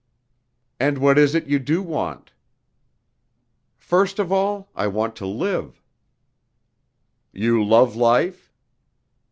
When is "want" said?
1.83-2.31, 4.87-5.15